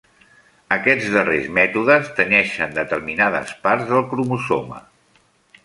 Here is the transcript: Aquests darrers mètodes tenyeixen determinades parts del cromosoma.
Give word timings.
Aquests 0.75 1.09
darrers 1.15 1.49
mètodes 1.57 2.09
tenyeixen 2.21 2.75
determinades 2.79 3.55
parts 3.69 3.87
del 3.93 4.05
cromosoma. 4.15 4.85